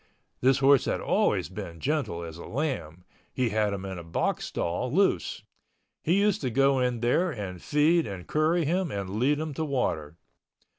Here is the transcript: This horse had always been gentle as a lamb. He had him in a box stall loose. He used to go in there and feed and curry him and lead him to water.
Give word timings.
This 0.39 0.57
horse 0.57 0.85
had 0.85 0.99
always 0.99 1.47
been 1.47 1.79
gentle 1.79 2.23
as 2.23 2.39
a 2.39 2.45
lamb. 2.45 3.03
He 3.31 3.49
had 3.49 3.71
him 3.71 3.85
in 3.85 3.99
a 3.99 4.03
box 4.03 4.45
stall 4.45 4.91
loose. 4.91 5.43
He 6.01 6.19
used 6.19 6.41
to 6.41 6.49
go 6.49 6.79
in 6.79 7.01
there 7.01 7.29
and 7.29 7.61
feed 7.61 8.07
and 8.07 8.25
curry 8.25 8.65
him 8.65 8.89
and 8.89 9.19
lead 9.19 9.37
him 9.39 9.53
to 9.53 9.63
water. 9.63 10.17